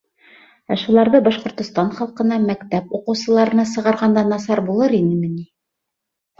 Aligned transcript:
Ә 0.75 0.77
шуларҙы 0.83 1.21
Башҡортостан 1.27 1.91
халҡына, 1.99 2.41
мәктәп 2.47 2.97
уҡыусыларына 3.01 3.69
сығарғанда 3.75 4.27
насар 4.33 4.65
булыр 4.73 4.99
инеме 5.05 5.33
ни?! 5.39 5.49